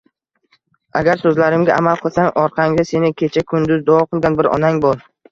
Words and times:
Agar 0.99 1.19
so'zlarimga 1.23 1.75
amal 1.81 1.99
qilsang 2.05 2.29
orqangda 2.43 2.85
seni 2.91 3.11
kecha-kunduz 3.19 3.83
duo 3.91 3.99
qilgan 4.15 4.39
bir 4.41 4.49
onang 4.57 4.81
bor. 4.87 5.05